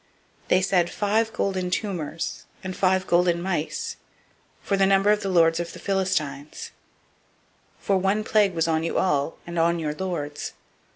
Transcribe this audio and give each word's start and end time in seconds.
They 0.47 0.63
said, 0.63 0.89
"Five 0.89 1.31
golden 1.31 1.69
tumors, 1.69 2.45
and 2.63 2.75
five 2.75 3.05
golden 3.05 3.39
mice, 3.39 3.97
[according 4.65 4.79
to] 4.79 4.81
the 4.81 4.87
number 4.87 5.11
of 5.11 5.21
the 5.21 5.29
lords 5.29 5.59
of 5.59 5.73
the 5.73 5.77
Philistines; 5.77 6.71
for 7.79 7.99
one 7.99 8.23
plague 8.23 8.55
was 8.55 8.67
on 8.67 8.81
you 8.81 8.97
all, 8.97 9.37
and 9.45 9.59
on 9.59 9.77
your 9.77 9.93
lords. 9.93 10.53